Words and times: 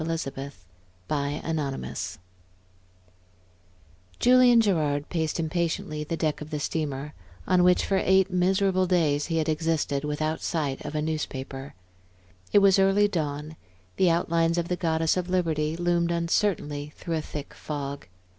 Chapter 0.01 0.49
XXXVII 1.11 2.17
Julian 4.19 4.59
Gerard 4.59 5.09
paced 5.09 5.39
impatiently 5.39 6.03
the 6.03 6.17
deck 6.17 6.41
of 6.41 6.49
the 6.49 6.59
steamer 6.59 7.13
on 7.47 7.63
which, 7.63 7.85
for 7.85 8.01
eight 8.03 8.31
miserable 8.31 8.87
days, 8.87 9.27
he 9.27 9.37
had 9.37 9.47
existed 9.47 10.03
without 10.03 10.41
sight 10.41 10.83
of 10.83 10.95
a 10.95 11.03
newspaper. 11.03 11.75
It 12.51 12.63
was 12.65 12.79
early 12.79 13.07
dawn; 13.07 13.55
the 13.97 14.09
outlines 14.09 14.57
of 14.57 14.69
the 14.69 14.75
Goddess 14.75 15.17
of 15.17 15.29
Liberty 15.29 15.77
loomed 15.77 16.09
uncertainly 16.09 16.93
through 16.95 17.17
a 17.17 17.21
thick 17.21 17.53
fog. 17.53 18.07